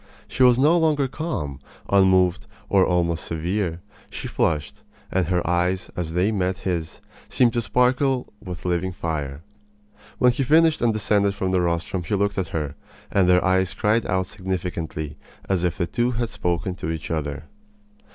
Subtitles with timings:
[0.27, 3.81] She was no longer calm, unmoved, and almost severe.
[4.09, 4.81] She flushed,
[5.11, 9.43] and her eyes as they met his seemed to sparkle with living fire.
[10.17, 12.73] When he finished and descended from the rostrum he looked at her,
[13.11, 15.17] and their eyes cried out as significantly
[15.47, 17.43] as if the two had spoken to each other.